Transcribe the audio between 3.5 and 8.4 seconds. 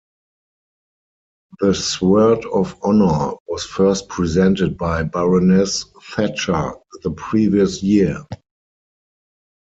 first presented by Baroness Thatcher the previous year.